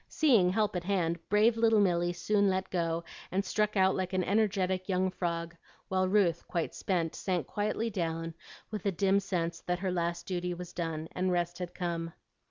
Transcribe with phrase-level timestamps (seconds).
[0.09, 4.23] Seeing help at hand, brave little Milly soon let go, and struck out like an
[4.23, 5.55] energetic young frog,
[5.89, 8.33] while Ruth, quite spent, sank quietly down,
[8.71, 12.13] with a dim sense that her last duty was done and rest had come.